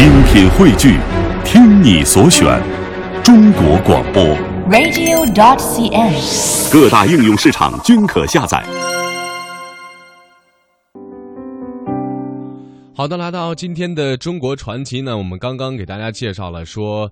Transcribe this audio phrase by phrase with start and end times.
[0.00, 0.96] 精品汇聚，
[1.44, 2.58] 听你所选，
[3.22, 4.24] 中国广播。
[4.70, 6.72] radio.dot.cn，。
[6.72, 8.64] 各大应用市场均可下载。
[12.96, 17.10] 好的，来到今天的中国传奇呢，我们刚刚给大家介绍了说。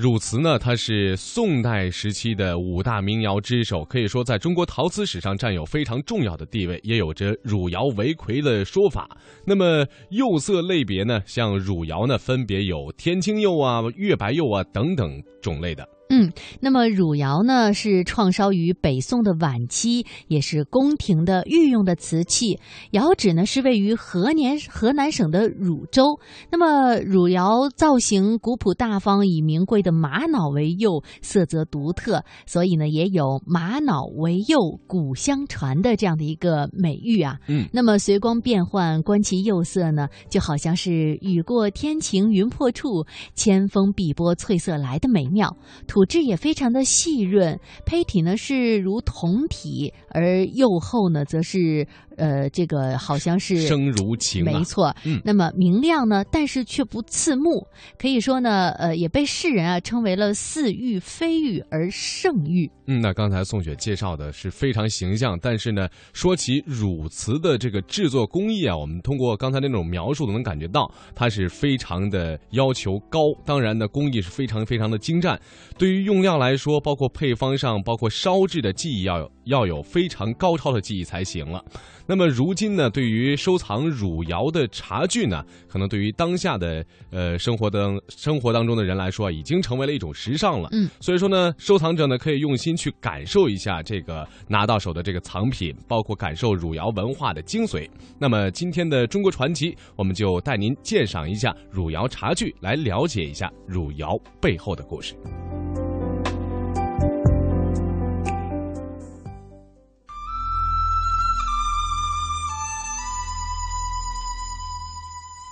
[0.00, 9.06] 汝瓷呢，它是宋代时期的五大名窑之首，可以说在中国陶瓷史上占有非常重要的地位，也有着“汝窑为魁”的说法。
[9.44, 15.86] 那么釉色类别呢，像汝窑呢，分别有天青釉啊、月白釉啊等等种类的。
[16.10, 22.58] 嗯，那么汝窑呢是创烧于北宋的晚期，也是宫廷的御用的瓷器。
[22.90, 26.18] 窑址呢是位于河南河南省的汝州。
[26.50, 37.38] 那么汝窑造型古朴大方，以名贵的玛瑙为釉，色泽独特，所以呢也有“玛瑙为釉，古相传”的这样的一个美誉啊。
[37.46, 43.06] 嗯，那么随光变幻，观其釉色呢，就好像是雨过天晴云破处，
[43.36, 45.56] 千峰碧波翠色来的美妙。
[45.86, 51.86] 土骨质也非常的细润，胚体呢是如铜体，而釉后呢则是
[52.20, 54.94] 呃这个好像是生如晴、啊，没错。
[55.04, 57.66] 嗯，那么明亮呢，但是却不刺目，
[57.98, 62.70] 可以说呢，呃，也被世人啊称为了似玉非玉而胜玉。
[62.86, 75.40] 嗯，那刚才宋雪介绍的是非常形象，但是呢，说起汝瓷的这个制作工艺啊，我们通过刚才那种描述都能感觉到它是非常的要求高，当然呢，工艺是非常非常的精湛。
[75.78, 81.64] 对于用料来说，包括配方上，包括烧制的技艺要有要有非常高超的技艺才行了。
[82.10, 90.68] 那么如今呢，对于收藏汝窑的茶具呢，可能对于当下的呃生活当生活当中的人来说啊，已经成为了一种时尚了。
[90.72, 97.88] 嗯，所以说呢，收藏者呢可以用心去感受一下这个拿到手的这个藏品，包括感受汝窑文化的精髓。
[98.18, 105.14] 那么今天的中国传奇，我们就带您鉴赏一下汝窑茶具，来了解一下汝窑背后的故事。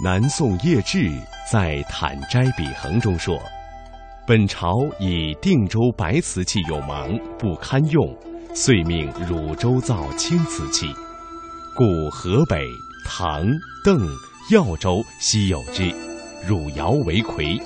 [0.01, 1.11] 南宋叶志
[1.51, 3.37] 在《坦斋笔衡》中说
[4.25, 4.71] ：“本朝
[5.01, 8.17] 以定州白瓷器有盲，不堪用，
[8.55, 10.87] 遂命汝州造青瓷器，
[11.75, 12.65] 故河北、
[13.05, 13.45] 唐、
[13.85, 13.99] 邓、
[14.53, 15.93] 耀州悉有之，
[16.47, 17.59] 汝窑为魁。”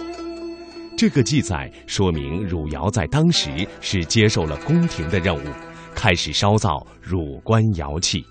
[0.96, 3.50] 这个记载说明汝窑在当时
[3.82, 5.46] 是接受了宫廷的任务，
[5.94, 8.24] 开始烧造汝官窑器。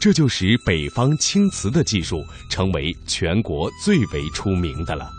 [0.00, 5.12] 这就使北方青瓷的技术成为全国最为出名的了。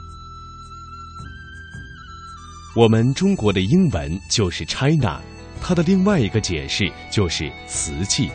[2.76, 5.22] 我们中国的英文就是 China，
[5.62, 8.32] 它的另外一个解释就是瓷器，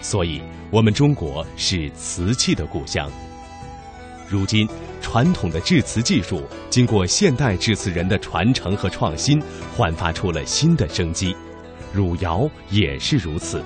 [0.00, 3.08] 所以我们中国是瓷器的故乡。
[4.28, 4.68] 如今，
[5.00, 9.40] 传统的制瓷技术经过现代制瓷人的传承和创新，
[9.76, 11.36] 焕发出了新的生机。
[11.92, 13.62] 汝窑也是如此。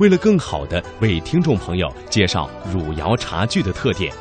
[0.00, 4.12] 为了更好地为听众朋友介绍汝窑茶具的特点，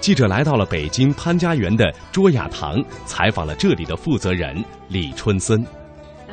[0.00, 5.64] 记者来到了北京潘家园的卓雅堂，采访了这里的负责人李春森。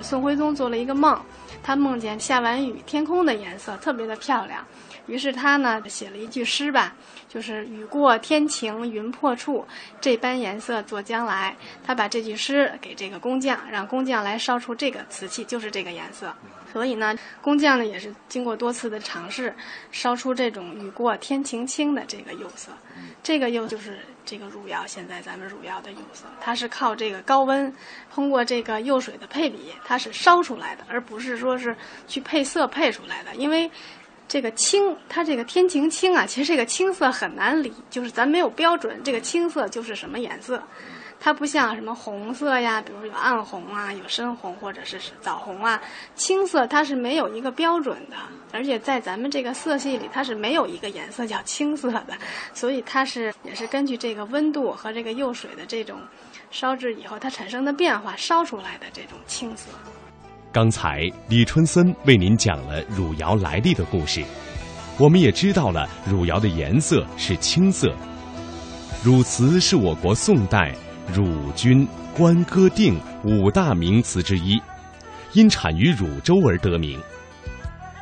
[0.02, 1.19] 宋徽宗做了一个梦，
[1.62, 4.66] 他梦见下完雨，天空的颜色特别的漂亮，
[5.06, 6.96] 于是他呢写了一句诗吧，
[7.28, 9.66] 就是“雨过天晴云破处，
[10.00, 11.56] 这般颜色作将来”。
[11.85, 16.34] 他把这句诗给这个工匠，让工匠来烧出这个瓷器，就是这个颜色。
[16.72, 19.56] 所以呢，工匠呢也是经过多次的尝试，
[19.91, 22.72] 烧出这种雨过天晴青的这个釉色。
[23.24, 27.73] 这个釉就是这个汝窑，现在咱们汝窑的釉色，它是靠这个高温，
[28.13, 31.73] 通过这个釉水的配比，它是烧出来的，而不是说是
[32.09, 33.33] 去配色配出来的。
[33.35, 33.71] 因为
[34.27, 40.61] 这个青，它这个天晴青啊，其实这个青色很难理，就是咱没有标准，这个青色就是什么颜色。
[41.19, 45.81] 它不像什么红色呀，比如有暗红啊，有深红或者是枣红啊，
[46.16, 48.16] 青色它是没有一个标准的，
[48.53, 52.17] 而且在咱们这个色系里，它是没有一个颜色叫青色的，
[52.53, 55.99] 所以它是也是根据这个温度和这个釉水的这种
[56.52, 59.69] 烧制以后它产生的变化烧出来的这种青色。
[60.53, 64.23] 刚才李春森为您讲了汝窑来历的故事，
[64.97, 67.93] 我们也知道了汝窑的颜色是青色。
[69.03, 70.73] 汝瓷是我国宋代。
[71.13, 74.61] 汝君、官歌定五大名瓷之一，
[75.33, 77.01] 因产于汝州而得名。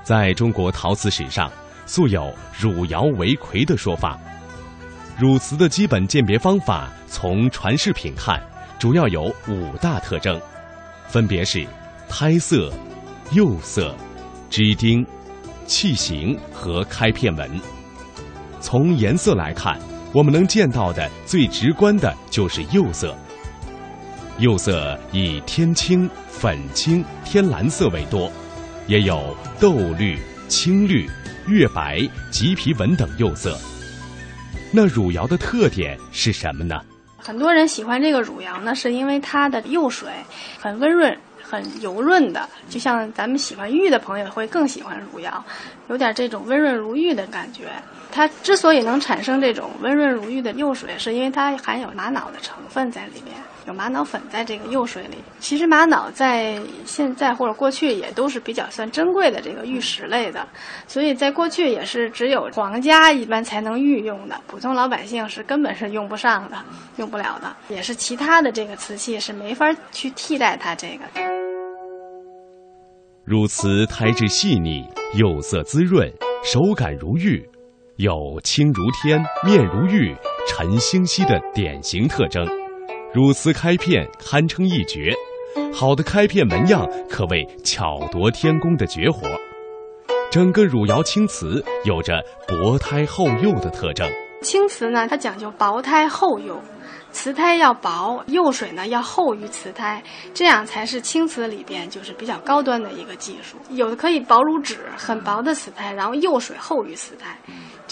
[0.03, 1.51] 在中国陶瓷史上，
[1.85, 4.19] 素有“汝窑为魁”的说法。
[5.17, 8.41] 汝瓷的基本鉴别方法，从传世品看，
[8.79, 10.41] 主要有五大特征，
[11.07, 11.65] 分别是
[12.09, 12.73] 胎色、
[13.31, 13.95] 釉色、
[14.49, 15.05] 支钉、
[15.67, 17.49] 器形和开片纹。
[18.59, 19.79] 从颜色来看，
[20.15, 23.13] 我们能见到的最直观的就是釉色。
[24.39, 28.31] 釉色以天青、粉青、天蓝色为多，
[28.87, 30.17] 也有豆绿、
[30.47, 31.05] 青绿、
[31.47, 31.99] 月白、
[32.31, 33.59] 麂皮纹等釉色。
[34.71, 36.79] 那汝窑的特点是什么呢？
[37.17, 40.07] 很多人喜欢这个汝窑呢，是因为它的釉水
[40.61, 41.17] 很温润、
[41.55, 45.43] 很油润的，就像咱们喜欢玉的朋友会更喜欢汝窑，
[45.89, 47.63] 有点这种温润如玉的感觉。
[48.11, 53.35] 它之所以能产生这种温润如玉的釉水，是因为它含有玛瑙的成分在里面。
[53.67, 55.17] 有玛瑙粉在这个釉水里。
[55.39, 60.47] 其实玛瑙在现在或者过去也都是比较算珍贵的这个玉石类的，
[60.87, 66.57] 所以在过去也是只有皇家一般才能御用的，普通老百姓是根本是用不上的，
[66.97, 67.55] 用不了的。
[67.67, 71.05] 也是其他的这个瓷器是没法去替代它这个。
[73.23, 76.07] 汝瓷胎质细腻，釉色滋润，
[76.43, 77.43] 手感如玉，
[77.95, 80.15] 有清如天、面如玉、
[80.47, 82.47] 沉星稀的典型特征。
[83.15, 85.13] 汝瓷开片堪称一绝，
[85.73, 89.25] 好的开片纹样可谓巧夺天工的绝活。
[90.29, 94.05] 整个汝窑青瓷有着薄胎厚釉的特征。
[94.41, 96.59] 青瓷呢，它讲究薄胎厚釉，
[97.09, 100.03] 瓷胎要薄，釉水呢要厚于瓷胎，
[100.33, 103.55] 这样才是青瓷里边就是比较高端的一个技术。
[103.69, 107.39] 有的可以薄如纸，很薄的瓷胎，然后釉水厚于瓷胎。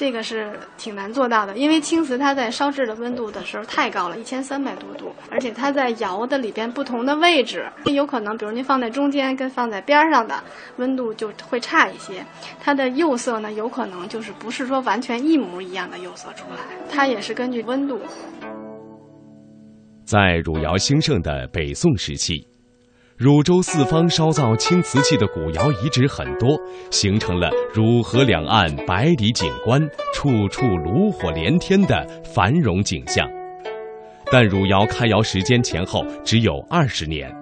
[0.04, 10.44] 这个是挺难做到的，因为青瓷它在烧制的温度的时候太高了，一千三百多度，而且它在窑的里边不同的位置，有可能，比如您放在中间跟放在边上的
[10.76, 12.22] 温度就会差一些，
[12.60, 16.58] 它的釉色呢，有可能就是不是说完全一模一样的釉色出来，
[16.92, 17.98] 它也是根据温度。
[20.04, 22.46] 在汝窑兴盛的北宋时期。
[23.24, 26.60] 汝州四方烧造青瓷器的古窑遗址很多，
[26.92, 29.80] 形成了汝河两岸百里景观、
[30.14, 33.26] 处处炉火连天的繁荣景象。
[34.30, 37.34] 但汝窑开窑时间前后只有二十年，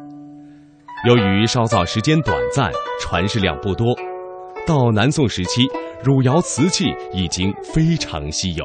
[1.08, 3.88] 由于烧造时间短暂，传世量不多，
[4.68, 5.64] 到南宋时期，
[6.04, 8.64] 汝窑瓷器已经非常稀有。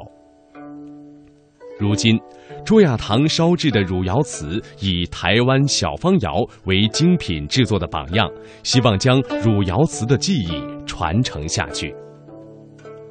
[1.80, 2.20] 如今。
[2.66, 8.28] 朱亚堂烧制的汝窑瓷以台湾小方窑为精品制作的榜样，
[8.64, 11.94] 希望将汝窑瓷的技艺传承下去。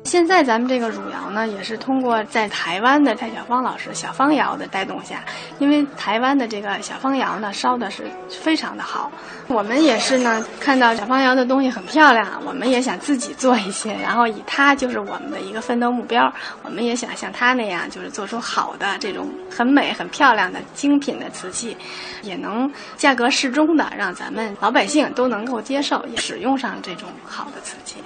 [0.05, 5.23] 现在咱们这个汝窑呢，也是通过在台湾的蔡小芳老师小芳窑的带动下，
[5.57, 9.11] 因为台湾的这个小芳窑呢烧的是非常的好，
[9.47, 16.31] 我们也是呢看到小芳窑的东西很漂亮，我们也想自己做一些，然后以它就是我们的一个奋斗目标，
[16.61, 21.75] 我们也想像它那样，就是做出好的这种很美、很漂亮的精品的瓷器，
[22.21, 27.97] 也能价格适中的让咱们老百姓都能够接受，使用上这种好的瓷器。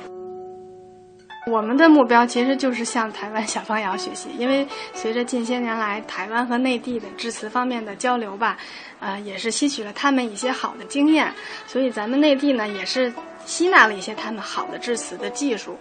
[1.50, 8.58] 我们的目标其实就是向台湾小芳瑶学习，因为随着近些年来台湾和内地的致辞方面的交流吧，
[9.00, 11.34] 呃，也是吸取了他们一些好的经验，
[11.66, 13.12] 所以咱们内地呢也是
[13.50, 15.76] 吸纳了一些他们好的制瓷的技术。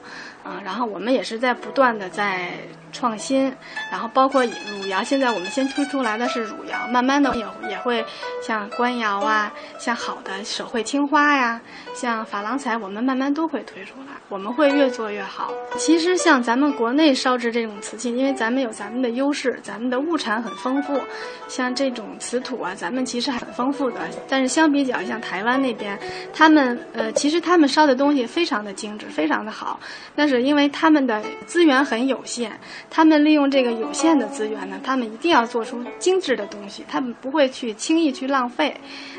[0.45, 2.53] 啊，然后我们也是在不断的在
[2.91, 3.53] 创新，
[3.91, 8.03] 然后包括汝窑，现在我们先推出来的是汝窑，慢慢的也也会
[8.41, 11.61] 像官窑啊，像好的手绘青花呀，
[11.95, 15.53] 像珐琅彩，我们慢慢都会推出来，我们会越做越好。
[15.77, 20.99] 其实像咱们国内烧制这种瓷器，因为咱们有咱们的优势，咱们的物产很丰富，
[21.47, 24.01] 像这种瓷土啊，咱们其实很丰富的。
[24.29, 25.99] 但是相比较像台湾那边，
[26.33, 29.79] 他们呃，其实他他们烧的东西非常的精致，非常的好，
[30.15, 30.39] 但是。
[30.49, 32.53] 因为他们的资源很有限，
[32.89, 38.73] 他们利用这个有限的资源呢，他们一定要做出精致的东西，他们不会去轻易去浪费。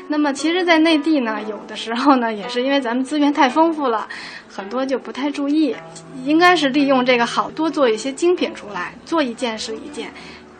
[0.08, 4.08] 那么，其实，在内地呢，有的时候呢，也是因为咱们资源太丰富了，
[4.48, 5.76] 很多就不太注意。
[6.24, 10.10] 应该是利用这个好多做一些精品出来，做一件是一件，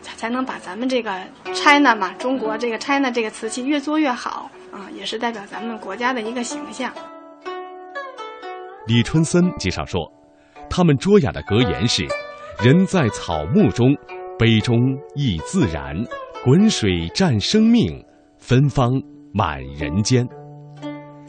[0.03, 1.19] 才能把咱们这个
[1.55, 6.93] China 嘛，中国这个 China 这个瓷器越做越好啊，也是代表咱们国家的一个形象。
[8.91, 10.01] 李春森介绍说。
[10.69, 12.05] 他们卓雅的格言是
[12.61, 13.95] ：“人在草木中，
[14.37, 14.77] 杯中
[15.15, 15.95] 亦自然；
[16.45, 18.05] 滚水战生命，
[18.39, 18.91] 芬芳
[19.33, 20.27] 满人间。”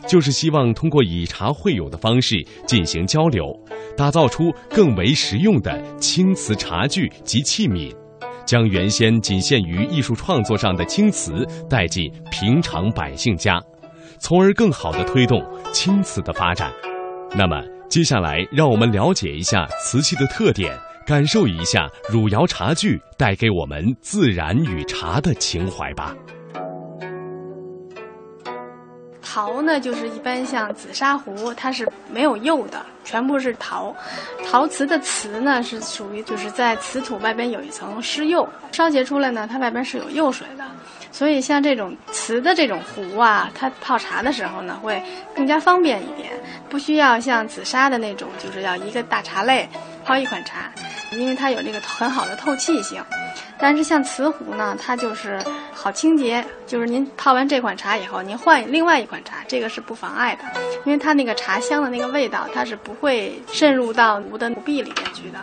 [0.08, 3.46] 就是希望通过以茶会友的方式进行交流，
[3.96, 7.96] 打造出更为实用的青瓷茶具及器皿，
[8.44, 13.62] 将原先仅限于艺术创作上的青瓷带进平常百姓家，
[14.18, 15.40] 从而更好的推动
[15.72, 16.72] 青瓷的发展。
[17.36, 17.62] 那么。
[17.92, 20.74] 接下来，让我们了解一下瓷器的特点，
[21.06, 26.16] 感受一下汝窑茶具带给我们自然与茶的情怀吧。
[29.34, 33.96] 桃呢，就是一般像紫砂壶，它是没有釉的，全部是陶。
[34.46, 40.66] 陶瓷的瓷呢，是属于就是在瓷土外边有一层湿釉，烧结出来呢，它外边是有釉水的。
[41.14, 45.02] 所以像这种瓷的这种壶啊，它泡茶的时候呢，会
[45.34, 46.30] 更加方便一点，
[46.70, 49.70] 不需要像紫砂的那种，就是要一个大茶类
[50.04, 50.70] 泡一款茶，
[51.14, 53.02] 因为它有这个很好的透气性。
[53.62, 55.40] 但是像瓷壶呢，它就是
[55.72, 60.44] 好清洁，就是您泡完这款茶以后，您换另外一款茶，这个是不妨碍的，
[60.84, 65.40] 因为它那个茶香的那个味道，它是不会渗入到壶的壁里面去的。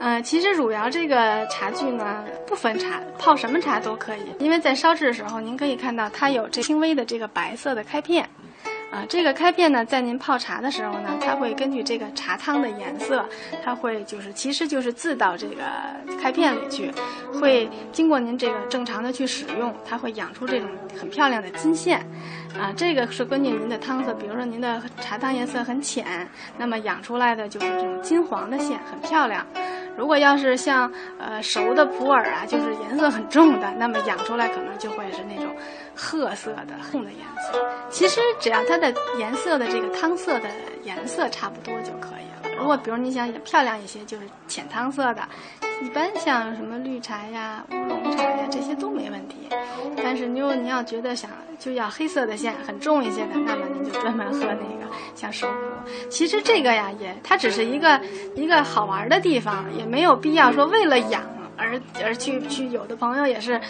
[0.00, 8.28] 嗯，其实汝窑这个茶具呢，不分茶，泡什么茶都可以，因为在烧制的时候，您可以看到它有这轻微的这个白色的开片。
[8.90, 13.24] 啊，这个开片呢，在您泡茶的时候呢，它会根据这个茶汤的颜色，
[13.62, 15.62] 它会就是其实就是渍到这个
[16.20, 16.92] 开片里去，
[17.40, 20.68] 会经过您这个正常的去使用，它会养出这种
[20.98, 22.04] 很漂亮的金线。
[22.58, 26.28] 啊，这个是根据您的汤色，比如说您的茶汤颜色很浅，
[26.58, 29.46] 那么养出来的就是这种金黄的线，很漂亮。
[29.96, 35.54] 如果要是像呃熟的普洱啊，就是颜色很重的，那么养出来可能就会是那种
[36.00, 37.60] 褐色的红的颜色。
[37.90, 40.48] 其实只要它的颜色的这个汤色的
[40.82, 42.56] 颜色差不多就可以了。
[42.58, 45.22] 如果比如你想漂亮一些，就是浅汤色的，
[45.82, 49.48] 一般像什么绿茶呀、乌龙茶呀这些都没问题。
[49.96, 56.08] 但是如果您要觉得想就要黑色的线很重一些的，那么您就专门喝那个像熟普。
[56.08, 58.00] 其实这个呀，也它只是一个
[58.34, 61.22] 一个好玩的地方，也没有必要说为了养
[61.56, 62.68] 而而去去。
[62.68, 63.60] 有的朋友也是，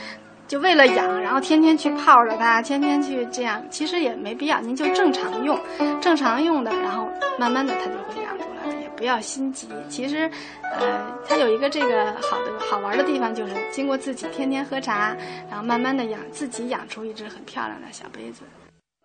[0.51, 4.61] 就为了养，然后天天去泡着它，天天去这样，其实也没必要。
[4.61, 5.57] 您就正常用，
[6.01, 9.69] 正常用的，然后慢慢的它就会养出来，也不要心急。
[9.89, 10.29] 其实，
[10.77, 15.17] 呃，它有一个这个好的好玩的地方，就是经过自己天天喝茶，
[15.49, 18.43] 然后慢慢的养自己养出一只很漂亮的小杯子。